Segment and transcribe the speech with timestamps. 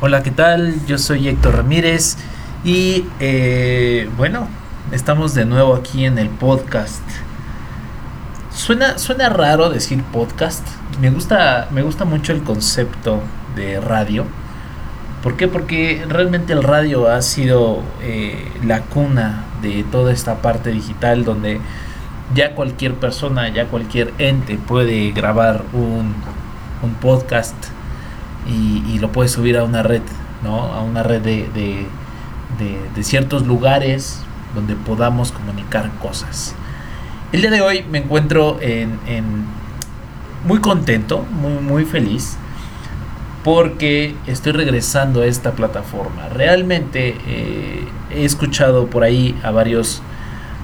[0.00, 0.86] Hola, ¿qué tal?
[0.86, 2.18] Yo soy Héctor Ramírez
[2.62, 4.46] y eh, bueno,
[4.92, 7.02] estamos de nuevo aquí en el podcast.
[8.54, 10.64] Suena, suena raro decir podcast.
[11.00, 13.20] Me gusta, me gusta mucho el concepto
[13.56, 14.24] de radio.
[15.20, 15.48] ¿Por qué?
[15.48, 21.60] Porque realmente el radio ha sido eh, la cuna de toda esta parte digital donde
[22.36, 26.14] ya cualquier persona, ya cualquier ente puede grabar un,
[26.84, 27.56] un podcast
[28.48, 30.02] y, lo puedes subir a una red,
[30.42, 30.60] ¿no?
[30.60, 34.20] A una red de, de, ciertos lugares
[34.54, 36.54] donde podamos comunicar cosas.
[37.32, 38.98] El día de hoy me encuentro en,
[40.44, 42.36] muy contento, muy, muy feliz,
[43.44, 46.28] porque estoy regresando a esta plataforma.
[46.28, 50.02] Realmente eh, he escuchado por ahí a varios,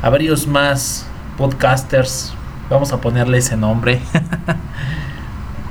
[0.02, 1.06] a varios más
[1.36, 2.34] podcasters,
[2.68, 4.00] vamos a ponerle ese nombre.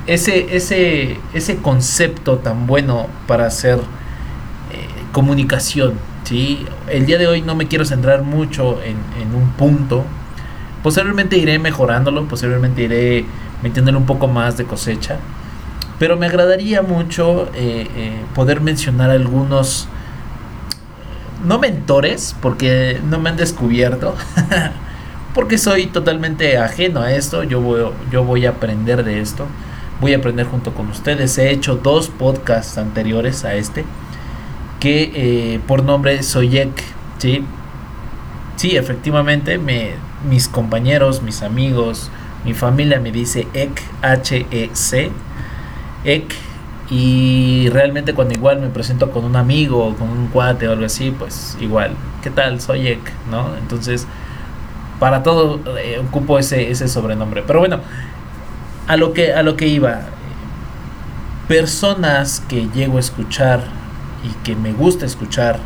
[0.07, 5.93] ese, ese, ese concepto tan bueno para hacer eh, comunicación.
[6.23, 6.65] ¿sí?
[6.89, 8.97] El día de hoy no me quiero centrar mucho en,
[9.33, 10.03] un punto.
[10.81, 13.25] Posiblemente iré mejorándolo, posiblemente iré
[13.61, 15.17] metiéndole un poco más de cosecha.
[15.99, 19.87] Pero me agradaría mucho eh, eh, poder mencionar algunos,
[21.45, 24.15] no mentores, porque no me han descubierto,
[25.33, 29.45] porque soy totalmente ajeno a esto, yo voy, yo voy a aprender de esto
[30.03, 31.37] voy a aprender junto con ustedes.
[31.37, 33.85] He hecho dos podcasts anteriores a este
[34.81, 36.83] que eh, por nombre Soyek,
[37.19, 37.45] ¿sí?
[38.57, 39.91] Sí, efectivamente, me,
[40.29, 42.11] mis compañeros, mis amigos,
[42.43, 45.09] mi familia me dice Ek, H-E-C,
[46.03, 46.35] Ek,
[46.89, 51.11] y realmente cuando igual me presento con un amigo, con un cuate o algo así,
[51.11, 52.59] pues igual, ¿qué tal?
[52.59, 52.99] Soy Ek,
[53.31, 53.55] ¿no?
[53.55, 54.05] Entonces,
[54.99, 57.41] para todo eh, ocupo ese, ese sobrenombre.
[57.47, 57.79] Pero bueno,
[58.87, 60.01] a lo que a lo que iba.
[61.47, 63.63] Personas que llego a escuchar
[64.23, 65.59] y que me gusta escuchar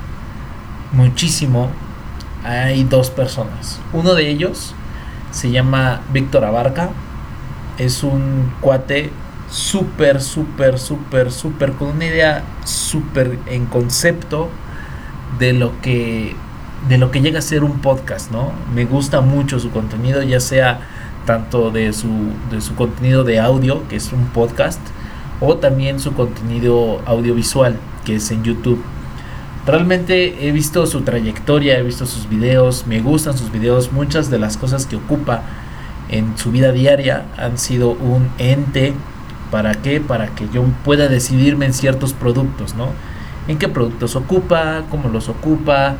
[0.92, 1.70] muchísimo
[2.44, 3.80] hay dos personas.
[3.94, 4.74] Uno de ellos
[5.32, 6.90] se llama Víctor Abarca.
[7.78, 9.12] Es un cuate
[9.50, 14.50] súper súper súper súper con una idea súper en concepto
[15.40, 16.36] de lo que
[16.90, 20.42] de lo que llega a ser un podcast no me gusta mucho su contenido ya
[20.42, 20.82] sea
[21.28, 22.10] tanto de su,
[22.50, 24.80] de su contenido de audio, que es un podcast,
[25.40, 28.82] o también su contenido audiovisual, que es en YouTube.
[29.68, 34.40] Realmente he visto su trayectoria, he visto sus videos, me gustan sus videos, muchas de
[34.40, 35.44] las cosas que ocupa
[36.10, 38.94] en su vida diaria han sido un ente.
[39.52, 40.00] ¿Para qué?
[40.00, 42.88] Para que yo pueda decidirme en ciertos productos, ¿no?
[43.50, 45.98] En qué productos ocupa, cómo los ocupa,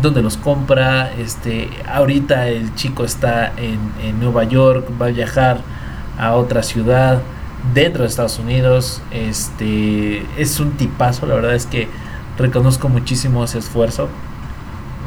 [0.00, 1.12] dónde los compra.
[1.18, 5.60] Este, ahorita el chico está en, en, Nueva York, va a viajar
[6.18, 7.20] a otra ciudad
[7.74, 9.02] dentro de Estados Unidos.
[9.10, 11.88] Este, es un tipazo, la verdad es que
[12.38, 14.08] reconozco muchísimo ese esfuerzo.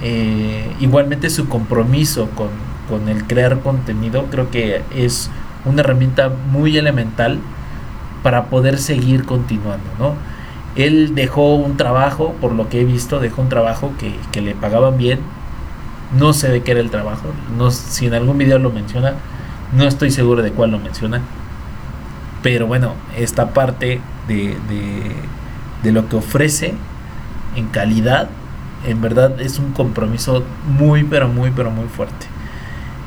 [0.02, 2.50] Eh, igualmente su compromiso con,
[2.90, 5.30] con el crear contenido creo que es
[5.64, 7.40] una herramienta muy elemental
[8.22, 10.16] para poder seguir continuando, ¿no?
[10.76, 13.92] Él dejó un trabajo, por lo que he visto, dejó un trabajo
[14.32, 15.20] que, le pagaban bien.
[16.18, 17.28] No sé de qué era el trabajo.
[17.58, 19.14] No, si en algún video lo menciona,
[19.76, 21.22] no estoy seguro de cuál lo menciona.
[22.42, 24.58] Pero bueno, esta parte de,
[25.84, 26.74] de lo que ofrece
[27.56, 28.30] en calidad,
[28.86, 32.26] en verdad es un compromiso muy, pero muy, pero muy fuerte.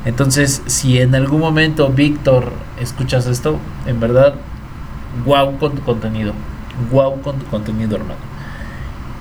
[0.05, 4.35] Entonces, si en algún momento, Víctor, escuchas esto, en verdad,
[5.25, 6.33] wow con tu contenido
[6.91, 8.37] wow con tu contenido, hermano.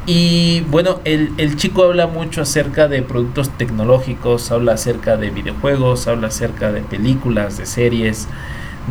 [0.06, 6.06] Y bueno, el, el, chico habla mucho acerca de productos tecnológicos, habla acerca de videojuegos,
[6.06, 8.28] habla acerca de películas, de series,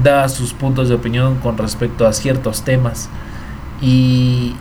[0.03, 3.09] da sus puntos de opinión con respecto a ciertos temas.
[3.81, 4.58] Y,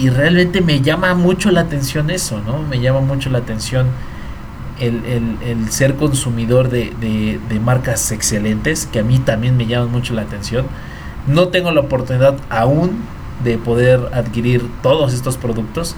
[0.00, 2.62] y realmente me llama mucho la atención eso, ¿no?
[2.62, 3.88] Me llama mucho la atención
[4.80, 9.66] el, el, el ser consumidor de, de, de marcas excelentes, que a mí también me
[9.66, 10.66] llaman mucho la atención.
[11.26, 13.02] No tengo la oportunidad aún
[13.44, 15.96] de poder adquirir todos estos productos.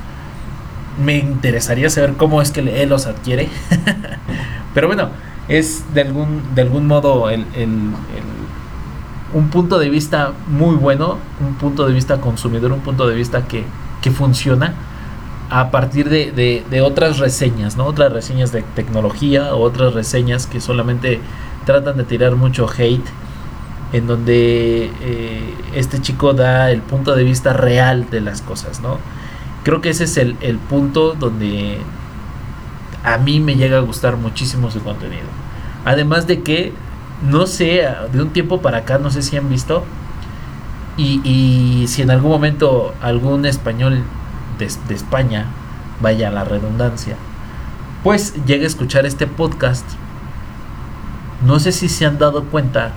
[1.02, 3.48] Me interesaría saber cómo es que él los adquiere.
[4.74, 5.08] Pero bueno,
[5.48, 7.28] es de algún, de algún modo
[9.32, 13.46] un punto de vista muy bueno, un punto de vista consumidor, un punto de vista
[13.46, 13.64] que,
[14.00, 14.74] que funciona
[15.50, 17.84] a partir de, de, otras reseñas, ¿no?
[17.84, 21.20] Otras reseñas de tecnología o otras reseñas que solamente
[21.66, 23.04] tratan de tirar mucho hate
[23.92, 28.98] en donde eh, este chico da el punto de vista real de las cosas, ¿no?
[29.64, 30.36] Creo que ese es el,
[30.68, 31.78] punto donde
[33.04, 35.26] a mí me llega a gustar muchísimo su contenido.
[35.84, 36.72] Además de que,
[37.22, 39.84] no sé, de un tiempo para acá, no sé si han visto,
[40.96, 44.02] Y, si en algún momento algún español
[44.58, 45.46] de, de España,
[46.00, 47.16] vaya a la redundancia,
[48.02, 49.86] pues llegue a escuchar este podcast,
[51.46, 52.92] no sé si se han dado cuenta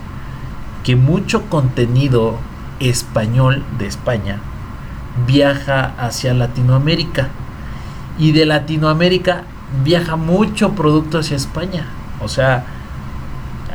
[0.83, 2.37] que mucho contenido
[2.79, 4.39] español de España
[5.25, 7.29] viaja hacia Latinoamérica
[8.17, 9.43] y de Latinoamérica
[9.83, 11.85] viaja mucho producto hacia España.
[12.21, 12.65] O sea,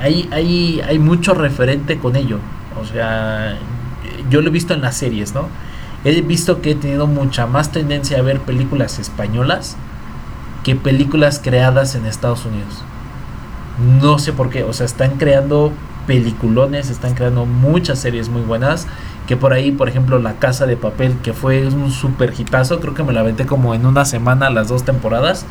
[0.01, 2.39] hay, hay, hay mucho referente con ello.
[2.81, 3.57] O sea,
[4.31, 5.49] yo lo he visto en las series, ¿no?
[6.05, 9.77] He visto que he tenido mucha más tendencia a ver películas españolas
[10.63, 12.83] que películas creadas en Estados Unidos.
[14.01, 15.73] No sé por qué, o sea, están creando
[16.09, 18.89] peliculones, están creando muchas series muy buenas.
[19.29, 22.95] Que por ahí, por ejemplo, La Casa de Papel, que fue un super hitazo, creo
[22.95, 25.45] que me la aventé como en una semana las dos temporadas.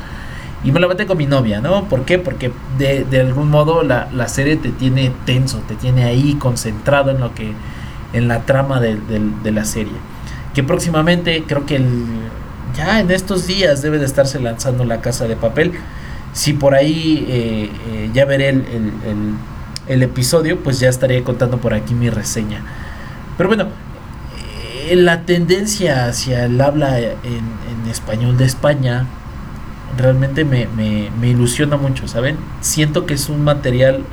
[0.64, 1.86] Y me la aventé con mi novia, ¿no?
[1.86, 2.18] ¿Por qué?
[2.18, 7.12] Porque de, de algún modo la, la, serie te tiene tenso, te tiene ahí concentrado
[7.12, 7.54] en lo que.
[8.14, 8.98] en la trama de,
[9.44, 9.94] de la serie.
[10.56, 12.04] Que próximamente creo que el,
[12.76, 15.74] ya en estos días debe de estarse lanzando La Casa de Papel.
[16.34, 18.64] Si por ahí eh, eh, ya veré el
[19.88, 22.62] episodio, pues ya estaré contando por aquí mi reseña.
[23.38, 23.68] Pero bueno,
[24.88, 27.58] eh, la tendencia hacia el habla en,
[27.90, 29.06] español de España
[29.98, 32.36] realmente me, me, me, ilusiona mucho, ¿saben?
[32.60, 34.04] Siento que es un material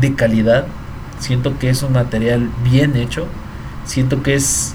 [0.00, 0.66] de calidad,
[1.20, 3.28] siento que es un material bien hecho,
[3.84, 4.74] siento que es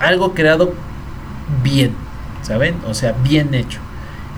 [0.00, 0.72] algo creado
[1.62, 1.92] bien,
[2.40, 2.76] ¿saben?
[2.88, 3.80] O sea, bien hecho.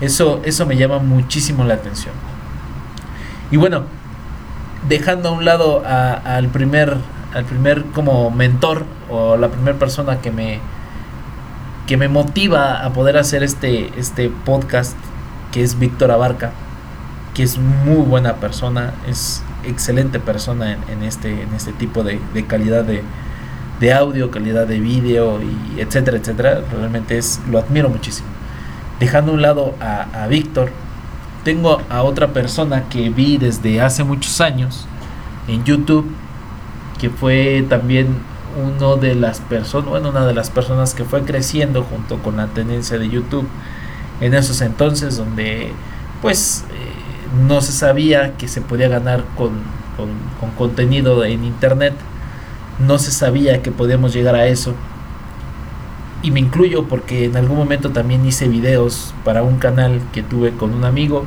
[0.01, 2.13] Eso, eso me llama muchísimo la atención.
[3.51, 3.83] Y bueno,
[4.87, 6.97] dejando a un lado al primer
[7.33, 10.59] al primer como mentor o la primera persona que me
[11.85, 14.95] que me motiva a poder hacer este este podcast
[15.51, 16.51] que es Víctor Abarca
[17.33, 22.83] que es muy buena persona es excelente persona en, este en este tipo de, calidad
[22.83, 26.61] de, audio calidad de vídeo y etcétera etcétera.
[26.71, 28.27] Realmente es lo admiro muchísimo.
[28.99, 30.71] Dejando a un lado a, a Víctor
[31.49, 34.85] tengo a otra persona que vi desde hace muchos años
[35.47, 36.05] en YouTube,
[37.01, 38.19] que fue también
[38.63, 42.45] uno de las personas, bueno, una de las personas que fue creciendo junto con la
[42.45, 43.47] tendencia de YouTube
[44.21, 45.71] en esos entonces donde
[46.21, 49.53] pues eh, no se sabía que se podía ganar con,
[49.97, 50.09] con,
[50.39, 51.95] con contenido en internet,
[52.77, 54.75] no se sabía que podíamos llegar a eso
[56.21, 60.51] y me incluyo porque en algún momento también hice videos para un canal que tuve
[60.51, 61.25] con un amigo.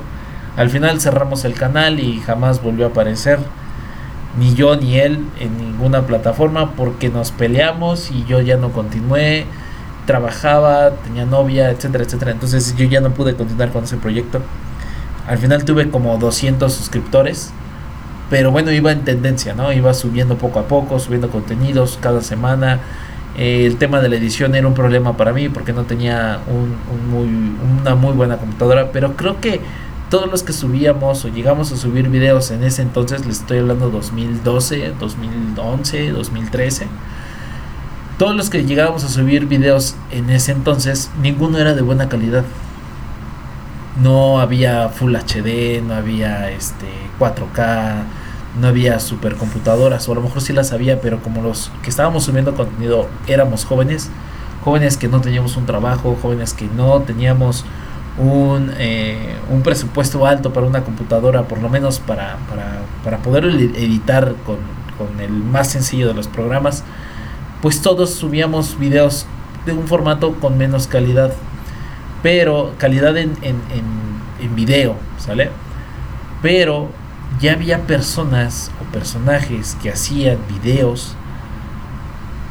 [0.57, 3.39] Al final cerramos el canal y jamás volvió a aparecer
[4.39, 9.47] ni yo ni él en ninguna plataforma porque nos peleamos y yo ya no continué,
[10.07, 12.31] trabajaba, tenía novia, etcétera, etcétera.
[12.33, 14.41] Entonces yo ya no pude continuar con ese proyecto.
[15.27, 17.51] Al final tuve como 200 suscriptores,
[18.29, 19.73] pero bueno, iba en tendencia, ¿no?
[19.73, 22.81] Iba subiendo poco a poco, subiendo contenidos cada semana
[23.37, 26.77] eh, el tema de la edición era un problema para mí porque no tenía un,
[27.11, 27.29] muy,
[27.81, 29.61] una muy buena computadora, pero creo que
[30.11, 33.89] todos los que subíamos o llegamos a subir videos en ese entonces, les estoy hablando
[33.89, 36.87] 2012, 2011, 2013,
[38.19, 42.45] todos los que llegábamos a subir videos en ese entonces, ninguno era de buena calidad.
[44.03, 46.87] No había Full HD, no había este
[47.19, 48.05] 4K,
[48.61, 52.25] no había supercomputadoras, o a lo mejor sí las había, pero como los que estábamos
[52.25, 54.11] subiendo contenido éramos jóvenes,
[54.65, 57.65] jóvenes que no teníamos un trabajo, jóvenes que no teníamos
[58.19, 63.47] un, eh, un presupuesto alto para una computadora, por lo menos para, para, para poder
[63.47, 64.59] editar con,
[64.99, 66.85] con, el más sencillo de los programas,
[67.63, 69.27] pues todos subíamos videos
[69.65, 71.33] de un formato con menos calidad,
[72.23, 73.85] pero calidad en, en, en,
[74.41, 75.51] en video, ¿sale?
[76.43, 76.91] Pero
[77.41, 81.15] ya había personas o personajes que hacían videos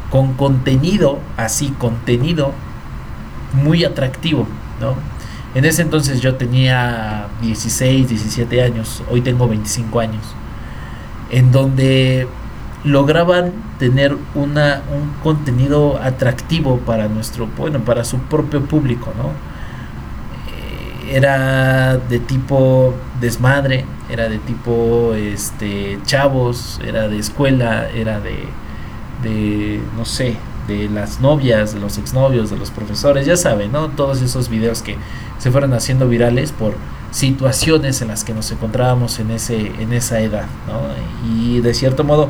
[0.09, 2.51] con contenido, así, contenido
[3.53, 4.45] muy atractivo,
[4.79, 4.95] ¿no?
[5.55, 10.23] En ese entonces yo tenía 16, 17 años, hoy tengo 25 años,
[11.29, 12.27] en donde
[12.83, 19.29] lograban tener una, un contenido atractivo para nuestro, bueno, para su propio público, ¿no?
[21.09, 28.45] Eh, era de tipo desmadre, era de tipo este chavos, era de escuela, era de,
[29.23, 30.35] de no sé,
[30.67, 33.89] de las novias, de los exnovios, de los profesores, ya saben, ¿no?
[33.89, 34.97] Todos esos videos que
[35.37, 36.75] se fueron haciendo virales por
[37.11, 40.81] situaciones en las que nos encontrábamos en ese en esa edad, ¿no?
[41.33, 42.29] Y de cierto modo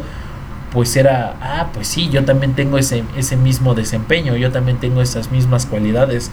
[0.72, 5.02] pues era, ah, pues sí, yo también tengo ese, ese mismo desempeño, yo también tengo
[5.02, 6.32] esas mismas cualidades.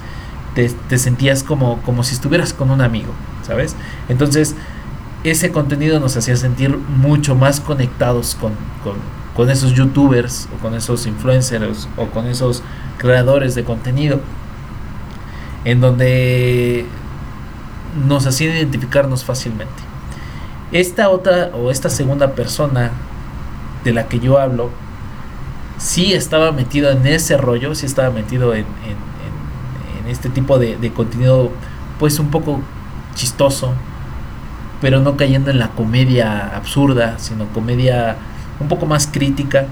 [0.54, 3.12] Te, te sentías como, como si estuvieras con un amigo,
[3.46, 3.76] ¿sabes?
[4.08, 4.54] Entonces,
[5.24, 8.52] ese contenido nos hacía sentir mucho más conectados con,
[9.34, 12.62] con esos youtubers o con esos influencers o con esos
[12.98, 14.20] creadores de contenido
[15.64, 16.86] en donde
[18.06, 19.74] nos hacían identificarnos fácilmente.
[20.72, 22.92] Esta otra o esta segunda persona
[23.84, 24.70] de la que yo hablo,
[25.78, 28.66] sí estaba metido en ese rollo, sí estaba metido en,
[30.08, 31.50] este tipo de, contenido,
[31.98, 32.62] pues un poco
[33.14, 33.74] chistoso,
[34.80, 38.16] pero no cayendo en la comedia absurda, sino comedia
[38.60, 39.66] un poco más crítica.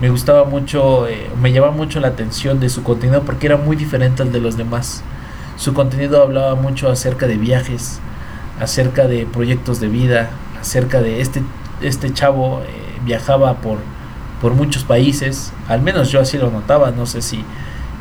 [0.00, 3.76] Me gustaba mucho, eh, me llevaba mucho la atención de su contenido porque era muy
[3.76, 5.02] diferente al de los demás.
[5.56, 7.98] Su contenido hablaba mucho acerca de viajes,
[8.60, 10.30] acerca de proyectos de vida,
[10.60, 11.42] acerca de este,
[11.80, 13.78] este chavo eh, viajaba por,
[14.40, 17.42] por muchos países, al menos yo así lo notaba, no sé si,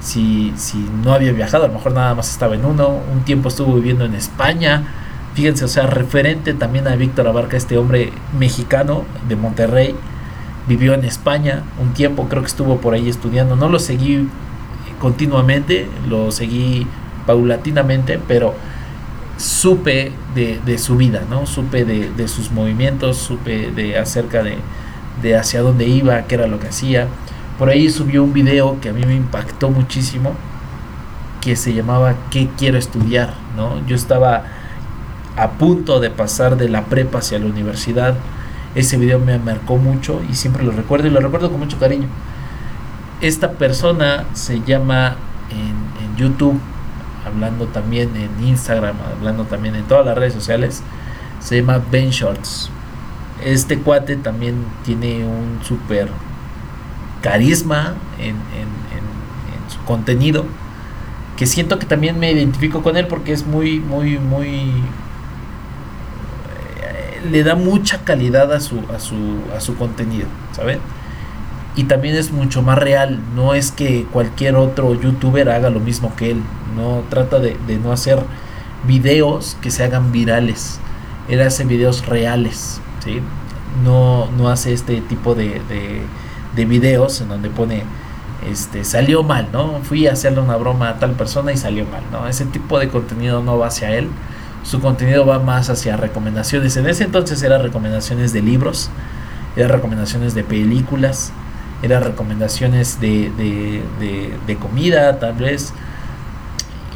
[0.01, 3.50] si, si no había viajado, a lo mejor nada más estaba en uno, un tiempo
[3.50, 4.84] estuvo viviendo en España,
[5.36, 9.94] fíjense, o sea, referente también a Víctor Abarca, este hombre mexicano de Monterrey,
[10.68, 14.27] vivió en España un tiempo, creo que estuvo por ahí estudiando, no lo seguí
[15.00, 16.88] continuamente, lo seguí
[17.27, 18.56] paulatinamente, pero
[19.38, 21.46] supe de, su vida, ¿no?
[21.46, 24.58] Supe de, sus movimientos, supe de acerca de,
[25.22, 27.08] de hacia dónde iba, qué era lo que hacía.
[27.60, 30.34] Por ahí subió un video que a mí me impactó muchísimo,
[31.42, 33.34] que se llamaba ¿Qué quiero estudiar?
[33.56, 33.86] ¿no?
[33.86, 34.46] Yo estaba
[35.38, 38.15] a punto de pasar de la prepa hacia la universidad.
[38.75, 42.08] Ese video me marcó mucho y siempre lo recuerdo y lo recuerdo con mucho cariño.
[43.22, 45.15] Esta persona se llama
[45.50, 46.60] en, en YouTube,
[47.25, 50.84] hablando también en Instagram, hablando también en todas las redes sociales,
[51.39, 52.70] se llama Ben Shorts.
[53.44, 56.10] Este cuate también tiene un super
[57.22, 58.36] carisma en,
[59.68, 60.46] su contenido
[61.36, 64.72] que siento que también me identifico con él porque es muy, muy, muy...
[67.32, 69.15] Le da mucha calidad a su, a su,
[69.55, 70.79] a su contenido, ¿saben?
[71.75, 76.15] Y también es mucho más real, no es que cualquier otro youtuber haga lo mismo
[76.15, 76.41] que él,
[76.75, 78.24] no trata de, de no hacer
[78.88, 80.79] videos que se hagan virales,
[81.27, 82.79] él hace videos reales,
[83.84, 85.62] no, no hace este tipo de,
[86.55, 87.84] de, videos en donde pone
[88.50, 89.79] este salió mal, ¿no?
[89.84, 92.27] Fui a hacerle una broma a tal persona y salió mal, ¿no?
[92.27, 94.10] Ese tipo de contenido no va hacia él.
[94.65, 96.75] Su contenido va más hacia recomendaciones.
[96.75, 98.89] En ese entonces eran recomendaciones de libros,
[99.55, 101.31] eran recomendaciones de películas,
[101.81, 105.74] eran recomendaciones de, de, de comida, tal vez.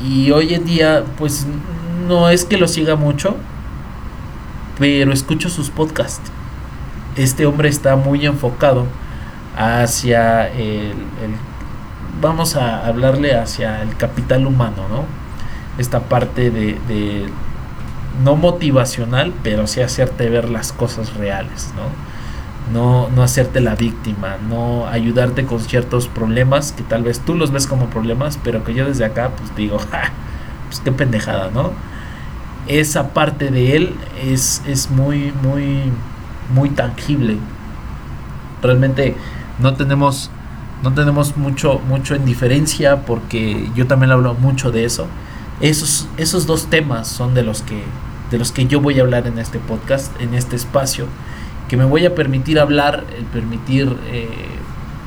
[0.04, 1.46] Y hoy en día, pues
[2.08, 3.38] no es que lo siga mucho,
[4.80, 6.32] pero escucho sus podcasts.
[7.16, 8.86] Este hombre está muy enfocado
[9.56, 10.94] hacia el,
[12.22, 15.04] vamos a hablarle hacia el capital humano, ¿no?
[15.78, 17.28] Esta parte de,
[18.24, 22.10] no motivacional, pero sí hacerte ver las cosas reales, ¿no?
[22.74, 27.52] No, no hacerte la víctima, no ayudarte con ciertos problemas que tal vez tú los
[27.52, 30.12] ves como problemas, pero que yo desde acá pues digo, ja,
[30.68, 31.72] pues qué pendejada, ¿no?
[32.70, 35.92] esa parte de él es, es muy, muy,
[36.54, 37.38] muy tangible.
[38.62, 39.16] Realmente
[39.58, 40.30] no tenemos,
[40.84, 45.08] no tenemos mucho, mucho en diferencia porque yo también hablo mucho de eso.
[45.62, 47.84] Esos, esos dos temas son de los que
[48.32, 51.08] de los que yo voy a hablar en este podcast, en este espacio,
[51.68, 54.28] que me voy a permitir hablar, el permitir eh,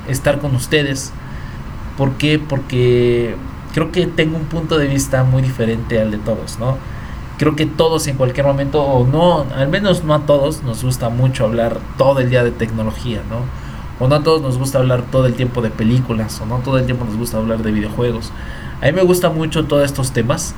[0.07, 1.11] estar con ustedes.
[1.97, 2.39] ¿Por qué?
[2.39, 3.35] Porque
[3.73, 6.77] creo que tengo un punto de vista muy diferente al de todos, ¿no?
[7.37, 11.09] creo que todos en cualquier momento, o no, al menos no a todos, nos gusta
[11.09, 13.37] mucho hablar todo el día de tecnología, ¿no?
[14.03, 16.77] O no a todos nos gusta hablar todo el tiempo de películas, o no todo
[16.77, 18.31] el tiempo nos gusta hablar de videojuegos.
[18.81, 20.55] A mí me gusta mucho todos estos temas,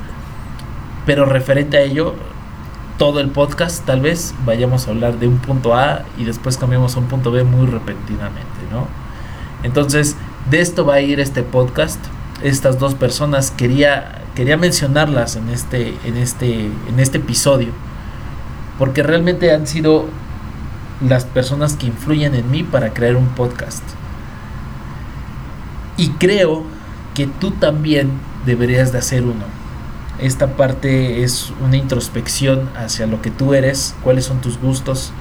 [1.06, 2.14] pero referente a ello,
[2.98, 6.96] todo el podcast tal vez vayamos a hablar de un punto A y después cambiamos
[6.96, 8.86] a un punto B muy repentinamente, ¿no?
[9.62, 10.16] Entonces,
[10.50, 12.00] de esto va a ir este podcast.
[12.42, 17.68] Estas dos personas quería quería mencionarlas en este, en este, en este episodio,
[18.78, 20.04] porque realmente han sido
[21.00, 23.82] las personas que influyen en mí para crear un podcast.
[25.96, 26.64] Y creo
[27.14, 28.10] que tú también
[28.44, 29.44] deberías de hacer uno.
[30.18, 35.12] Esta parte es una introspección hacia lo que tú eres, cuáles son tus gustos,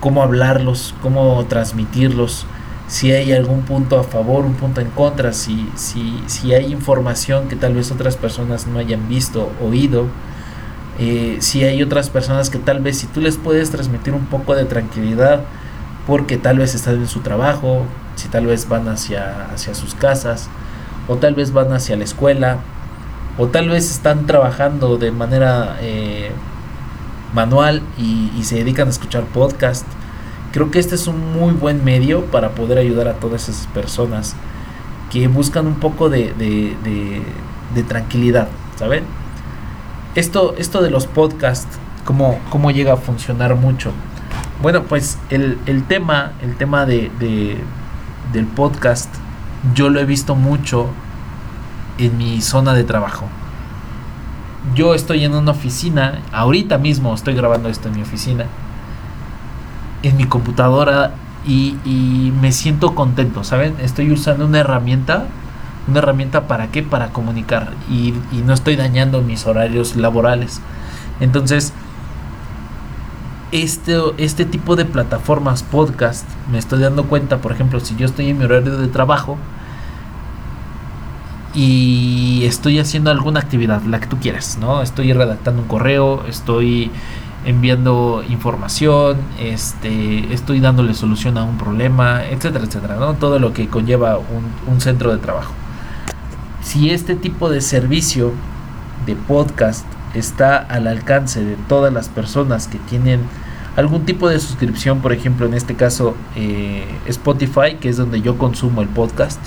[0.00, 2.46] cómo hablarlos, cómo transmitirlos,
[2.88, 7.48] si hay algún punto a favor, un punto en contra, si, si, si hay información
[7.48, 10.06] que tal vez otras personas no hayan visto, oído,
[10.98, 14.56] eh, si hay otras personas que tal vez si tú les puedes transmitir un poco
[14.56, 15.44] de tranquilidad
[16.06, 17.84] porque tal vez están en su trabajo,
[18.16, 20.48] si tal vez van hacia, hacia sus casas,
[21.06, 22.58] o tal vez van hacia la escuela,
[23.40, 26.30] o tal vez están trabajando de manera eh,
[27.32, 29.86] manual y, se dedican a escuchar podcast
[30.52, 34.34] Creo que este es un muy buen medio para poder ayudar a todas esas personas
[35.10, 36.34] que buscan un poco de,
[37.88, 39.04] tranquilidad, ¿saben?
[40.16, 43.92] Esto, esto de los podcasts, ¿cómo, ¿cómo llega a funcionar mucho?
[44.60, 47.10] Bueno, pues el, tema, el tema de,
[48.32, 49.08] del podcast,
[49.72, 50.88] yo lo he visto mucho
[52.00, 53.26] en mi zona de trabajo.
[54.74, 58.46] Yo estoy en una oficina, ahorita mismo estoy grabando esto en mi oficina,
[60.02, 61.12] en mi computadora
[61.46, 63.74] y, me siento contento, ¿saben?
[63.80, 65.26] Estoy usando una herramienta,
[65.88, 66.82] una herramienta para qué?
[66.82, 70.60] Para comunicar y, y no estoy dañando mis horarios laborales.
[71.20, 71.72] Entonces,
[73.52, 78.30] este, este tipo de plataformas podcast, me estoy dando cuenta, por ejemplo, si yo estoy
[78.30, 79.36] en mi horario de trabajo
[81.54, 84.82] y estoy haciendo alguna actividad, la que tú quieras, ¿no?
[84.82, 86.90] Estoy redactando un correo, estoy
[87.44, 93.14] enviando información, este, estoy dándole solución a un problema, etcétera, etcétera, ¿no?
[93.14, 95.52] Todo lo que conlleva un, un centro de trabajo.
[96.62, 98.32] Si este tipo de servicio
[99.06, 103.20] de podcast está al alcance de todas las personas que tienen
[103.76, 108.36] algún tipo de suscripción, por ejemplo, en este caso eh, Spotify, que es donde yo
[108.38, 109.40] consumo el podcast.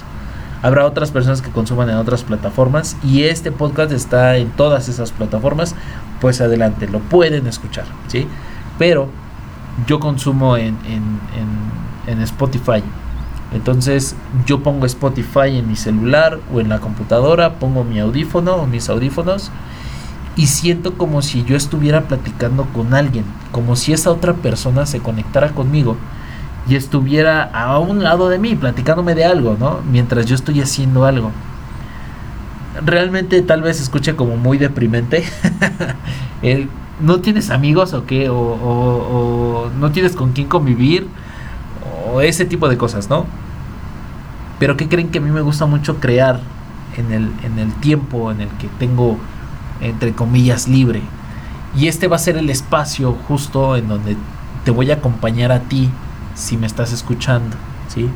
[0.64, 5.12] Habrá otras personas que consuman en otras plataformas y este podcast está en todas esas
[5.12, 5.76] plataformas,
[6.20, 8.28] pues adelante, lo pueden escuchar, ¿sí?
[8.80, 9.10] Pero
[9.86, 10.78] yo consumo en,
[12.08, 12.82] en Spotify.
[13.54, 14.16] Entonces
[14.46, 18.90] yo pongo Spotify en mi celular o en la computadora, pongo mi audífono o mis
[18.90, 19.52] audífonos
[20.36, 25.00] y siento como si yo estuviera platicando con alguien, como si esa otra persona se
[25.00, 25.98] conectara conmigo
[26.68, 29.80] y estuviera a un lado de mí platicándome de algo, ¿no?
[29.90, 31.32] Mientras yo estoy haciendo algo.
[32.86, 35.24] Realmente tal vez escuche como muy deprimente.
[37.02, 38.30] ¿No tienes amigos o qué?
[38.30, 41.08] O, no tienes con quién convivir.
[42.12, 43.26] O ese tipo de cosas, ¿no?
[44.60, 46.40] Pero ¿qué creen que a mí me gusta mucho crear
[46.96, 49.18] en el, en el tiempo en el que tengo
[49.84, 51.02] entre comillas, libre.
[51.76, 54.16] Y este va a ser el espacio justo en donde
[54.64, 55.90] te voy a acompañar a ti
[56.36, 57.56] si me estás escuchando,
[57.88, 58.10] ¿sí?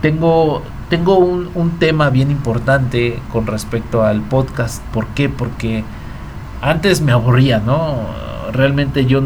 [0.00, 4.82] Tengo, tengo un, un tema bien importante con respecto al podcast.
[4.92, 5.28] ¿Por qué?
[5.28, 5.84] Porque
[6.60, 7.96] antes me aburría, ¿no?
[8.52, 9.22] Realmente yo,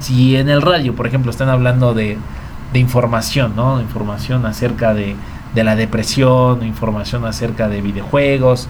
[0.00, 2.18] si en el radio, por ejemplo, están hablando de,
[2.72, 3.80] de información, ¿no?
[3.80, 5.16] Información acerca de,
[5.54, 8.68] de la depresión, información acerca de videojuegos,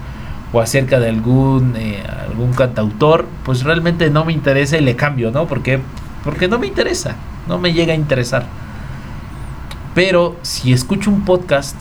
[0.52, 5.30] o acerca de algún, eh, algún cantautor, pues realmente no me interesa y le cambio,
[5.30, 5.46] ¿no?
[5.46, 5.80] Porque,
[6.24, 8.46] porque no me interesa, no me llega a interesar.
[9.94, 11.76] Pero si escucho un podcast,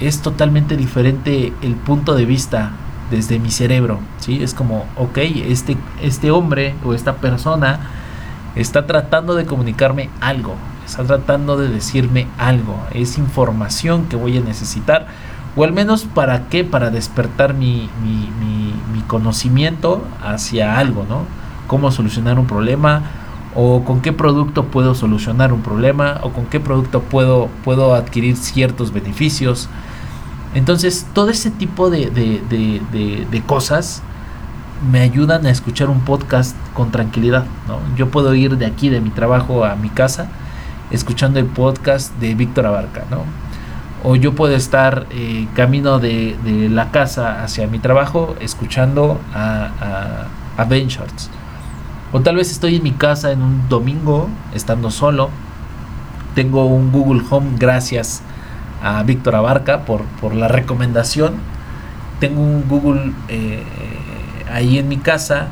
[0.00, 2.72] es totalmente diferente el punto de vista
[3.10, 4.42] desde mi cerebro, ¿sí?
[4.42, 7.80] Es como, ok, este, este hombre o esta persona
[8.56, 10.54] está tratando de comunicarme algo,
[10.86, 15.06] está tratando de decirme algo, es información que voy a necesitar
[15.54, 21.26] o al menos para qué, para despertar mi, mi, mi, conocimiento hacia algo, ¿no?
[21.66, 23.02] Cómo solucionar un problema,
[23.54, 28.36] o con qué producto puedo solucionar un problema, o con qué producto puedo, puedo adquirir
[28.36, 29.68] ciertos beneficios.
[30.54, 34.02] Entonces, todo ese tipo de, de, de, de, cosas
[34.90, 37.46] me ayudan a escuchar un podcast con tranquilidad.
[37.68, 37.78] ¿no?
[37.96, 40.28] Yo puedo ir de aquí, de mi trabajo a mi casa,
[40.90, 43.04] escuchando el podcast de Víctor Abarca.
[43.10, 43.24] ¿no?
[44.04, 46.36] o yo puedo estar eh, camino de,
[46.70, 51.30] la casa hacia mi trabajo escuchando a, a, a Ben Shorts.
[52.12, 55.30] O tal vez estoy en mi casa en un domingo, estando solo.
[56.34, 58.22] Tengo un Google Home gracias
[58.82, 61.34] a Víctor Abarca por, por la recomendación.
[62.20, 63.64] Tengo un Google eh,
[64.52, 65.48] ahí en mi casa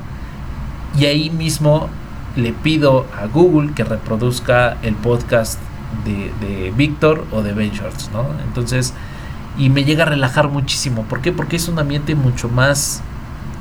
[0.98, 1.88] y ahí mismo
[2.36, 5.58] le pido a Google que reproduzca el podcast
[6.04, 8.26] de, Víctor o de Ben Shorts, ¿no?
[8.46, 8.94] Entonces,
[9.58, 11.02] y me llega a relajar muchísimo.
[11.04, 11.32] ¿Por qué?
[11.32, 13.02] Porque es un ambiente mucho más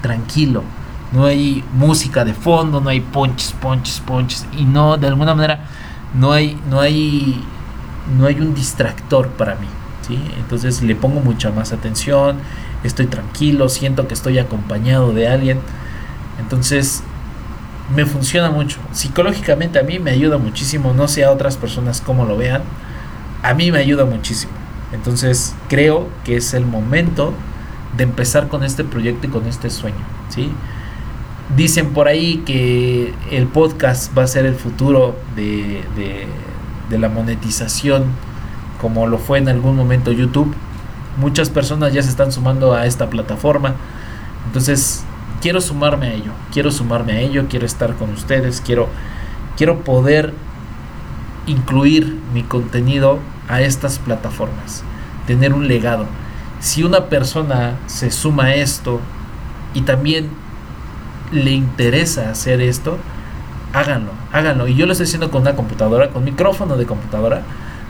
[0.02, 0.64] tranquilo.
[1.12, 4.46] No hay música de fondo, no hay ponches, ponches, ponches.
[4.58, 5.66] Y no, de alguna manera,
[6.14, 7.44] no hay, no hay,
[8.18, 9.68] no hay un distractor para mí.
[10.08, 10.20] ¿sí?
[10.38, 12.38] Entonces le pongo mucha más atención,
[12.84, 15.60] estoy tranquilo, siento que estoy acompañado de alguien.
[16.40, 17.04] Entonces
[17.96, 18.80] me funciona mucho.
[18.92, 20.94] Psicológicamente a mí me ayuda muchísimo.
[20.94, 22.62] No sé a otras personas cómo lo vean.
[23.44, 24.54] A mí me ayuda muchísimo.
[24.92, 27.34] Entonces creo que es el momento
[27.98, 29.98] de empezar con este proyecto y con este sueño.
[30.30, 30.52] ¿sí?
[31.56, 35.84] Dicen por ahí que el podcast va a ser el futuro de,
[36.90, 38.06] de, la monetización
[38.80, 40.54] como lo fue en algún momento YouTube.
[41.18, 43.76] Muchas personas ya se están sumando a esta plataforma.
[44.46, 45.04] Entonces
[45.42, 48.88] quiero sumarme a ello, quiero sumarme a ello, quiero estar con ustedes, quiero,
[49.58, 50.34] quiero poder
[51.48, 54.84] incluir mi contenido a estas plataformas,
[55.26, 56.06] tener un legado.
[56.60, 59.00] Si una persona se suma a esto
[59.74, 60.30] y también
[61.32, 62.98] le interesa hacer esto,
[63.74, 64.68] háganlo, háganlo.
[64.68, 67.42] Y yo lo estoy haciendo con una computadora, con micrófono de computadora.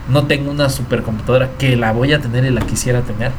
[0.10, 3.32] No tengo una supercomputadora que la voy a tener y la quisiera tener.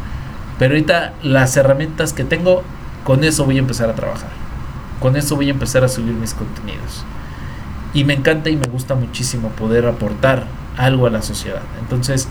[0.58, 2.62] Pero ahorita las herramientas que tengo,
[3.04, 4.30] con eso voy a empezar a trabajar.
[5.00, 7.04] Con eso voy a empezar a subir mis contenidos.
[7.92, 11.62] Y me encanta y me gusta muchísimo poder aportar algo a la sociedad.
[11.80, 12.28] Entonces,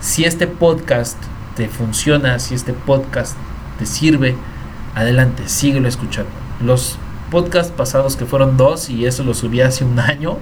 [0.00, 1.16] si este podcast
[1.56, 3.36] te funciona, si este podcast
[3.78, 4.36] te sirve,
[4.94, 6.30] adelante, síguelo escuchando.
[6.62, 6.98] Los
[7.30, 10.38] podcasts pasados que fueron dos y eso lo subí hace un año,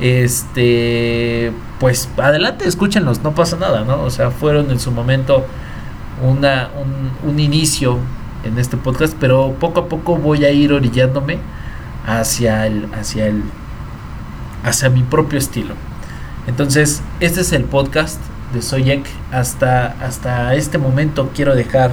[0.00, 4.02] este, pues adelante, escúchenlos, no pasa nada, ¿no?
[4.02, 5.44] O sea, fueron en su momento
[6.22, 6.70] una,
[7.24, 7.98] un, inicio
[8.44, 11.38] en este podcast, pero poco a poco voy a ir orillándome
[12.06, 13.42] hacia el, hacia el,
[14.64, 15.74] hacia mi propio estilo.
[16.46, 18.20] Entonces, este es el podcast
[18.54, 19.04] de Soyek.
[19.32, 21.92] Hasta, hasta este momento quiero dejar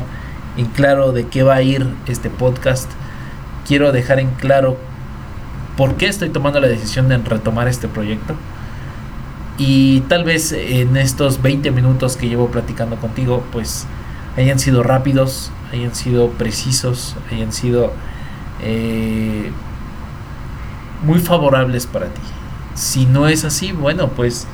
[0.58, 2.90] en claro de qué va a ir este podcast.
[3.68, 4.78] Quiero dejar en claro
[5.78, 8.36] por qué estoy tomando la decisión de retomar este proyecto.
[9.58, 13.86] Y tal vez en estos 20 minutos que llevo platicando contigo, pues
[14.36, 17.94] hayan sido rápidos, hayan sido precisos, hayan sido
[18.62, 19.52] eh,
[21.04, 22.22] muy favorables para ti.
[22.74, 24.48] Si no es así, bueno, pues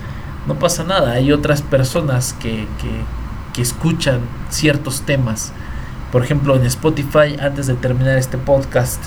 [0.48, 1.13] no pasa nada.
[1.13, 3.19] Hay otras personas que, que,
[3.62, 5.52] escuchan ciertos temas.
[6.12, 9.00] Por ejemplo, en Spotify, antes de terminar este podcast,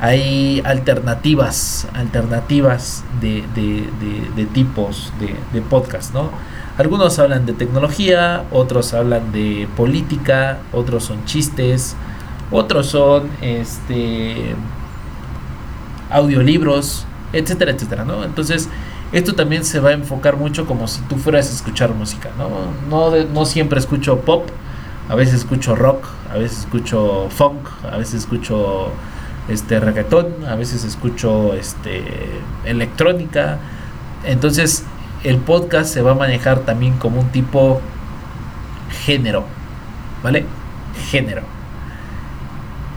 [0.00, 3.86] hay alternativas, alternativas de, de,
[4.34, 6.30] de, tipos de, podcast, ¿no?
[6.78, 11.94] Algunos hablan de tecnología, otros hablan de política, otros son chistes,
[12.50, 14.54] otros son este
[16.08, 18.24] audiolibros, etcétera, etcétera, ¿no?
[18.24, 18.70] Entonces,
[19.12, 22.48] esto también se va a enfocar mucho como si tú fueras a escuchar música, ¿no?
[22.88, 24.48] No, no siempre escucho pop,
[25.10, 28.92] a veces escucho rock, a veces escucho funk, a veces escucho
[29.48, 32.04] este reggaetón, a veces escucho este
[32.64, 33.58] electrónica.
[34.24, 34.84] Entonces,
[35.24, 37.80] el podcast se va a manejar también como un tipo
[39.04, 39.44] género,
[40.22, 40.46] ¿vale?
[41.10, 41.42] Género.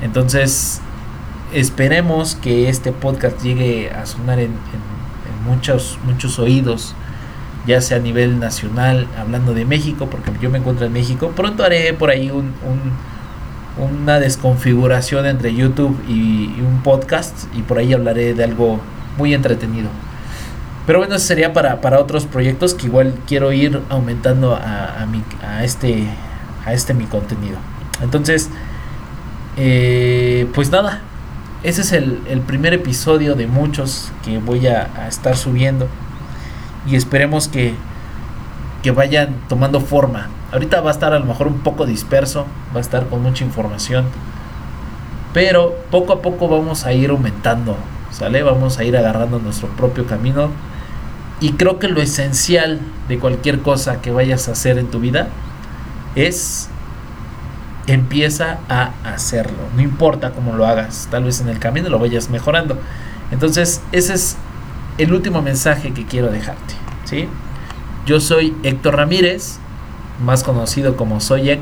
[0.04, 0.82] Entonces,
[1.52, 4.52] esperemos que este podcast llegue a sonar en,
[5.48, 6.94] muchos, muchos oídos,
[7.66, 11.32] ya sea a nivel nacional, hablando de México, porque yo me encuentro en México.
[11.36, 12.54] Pronto haré por ahí un,
[13.78, 18.80] una desconfiguración entre YouTube y, un podcast, y por ahí hablaré de algo
[19.18, 19.90] muy entretenido.
[20.86, 25.06] Pero bueno, eso sería para, para otros proyectos que igual quiero ir aumentando a, a,
[25.06, 26.06] mi, a, este,
[26.66, 27.58] a este mi contenido.
[28.02, 28.50] Entonces,
[29.56, 31.02] eh, pues nada,
[31.64, 35.88] ese es el, primer episodio de muchos que voy a, estar subiendo.
[36.88, 37.74] Y esperemos que,
[38.82, 40.30] que vayan tomando forma.
[40.52, 43.44] Ahorita va a estar a lo mejor un poco disperso, va a estar con mucha
[43.44, 44.06] información.
[45.34, 47.76] Pero poco a poco vamos a ir aumentando,
[48.12, 48.44] ¿sale?
[48.44, 50.50] Vamos a ir agarrando nuestro propio camino.
[51.40, 55.28] Y creo que lo esencial de cualquier cosa que vayas a hacer en tu vida
[56.16, 56.70] es
[57.88, 59.58] empieza a hacerlo.
[59.76, 62.78] No importa cómo lo hagas, tal vez en el camino lo vayas mejorando.
[63.32, 64.38] Entonces, ese es
[64.98, 66.76] el último mensaje que quiero dejarte.
[67.06, 67.28] ¿sí?
[68.06, 69.60] Yo soy Héctor Ramírez,
[70.24, 71.62] más conocido como Soyek.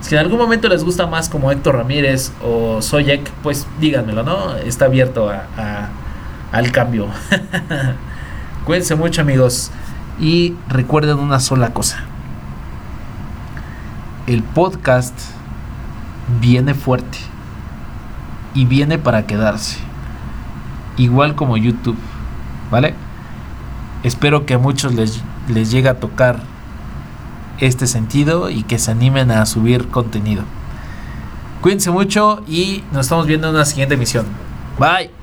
[0.00, 4.56] Si en algún momento les gusta más como Héctor Ramírez o Soyek, pues díganmelo, ¿no?
[4.56, 5.88] Está abierto a,
[6.50, 7.08] al cambio.
[8.64, 9.70] Cuídense mucho amigos
[10.20, 12.04] y recuerden una sola cosa.
[14.26, 15.14] El podcast
[16.40, 17.18] viene fuerte
[18.54, 19.78] y viene para quedarse.
[20.96, 21.98] Igual como YouTube,
[22.72, 22.94] ¿vale?
[24.02, 26.40] Espero que a muchos les, les llegue a tocar
[27.60, 30.42] este sentido y que se animen a subir contenido.
[31.60, 34.26] Cuídense mucho y nos estamos viendo en una siguiente emisión.
[34.80, 35.21] Bye.